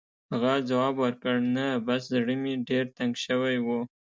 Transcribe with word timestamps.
هغه 0.31 0.53
ځواب 0.69 0.95
ورکړ: 0.99 1.35
«نه، 1.55 1.67
بس 1.87 2.01
زړه 2.13 2.35
مې 2.41 2.53
ډېر 2.69 2.85
تنګ 2.97 3.13
شوی 3.25 3.57
و. 3.65 3.67